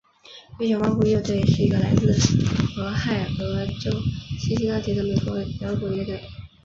[0.57, 2.07] 月球漫步乐团是一个来自
[2.79, 3.91] 俄亥俄州
[4.39, 6.19] 辛辛那提的美国摇滚乐队。